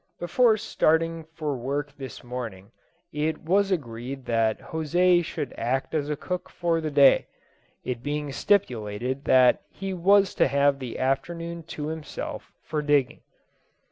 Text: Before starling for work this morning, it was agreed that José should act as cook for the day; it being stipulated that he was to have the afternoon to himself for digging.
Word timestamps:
Before 0.17 0.57
starling 0.57 1.25
for 1.31 1.55
work 1.55 1.95
this 1.95 2.23
morning, 2.23 2.71
it 3.13 3.43
was 3.43 3.69
agreed 3.69 4.25
that 4.25 4.57
José 4.59 5.23
should 5.23 5.53
act 5.59 5.93
as 5.93 6.09
cook 6.19 6.49
for 6.49 6.81
the 6.81 6.89
day; 6.89 7.27
it 7.83 8.01
being 8.01 8.31
stipulated 8.31 9.25
that 9.25 9.61
he 9.69 9.93
was 9.93 10.33
to 10.41 10.47
have 10.47 10.79
the 10.79 10.97
afternoon 10.97 11.61
to 11.77 11.89
himself 11.89 12.51
for 12.63 12.81
digging. 12.81 13.21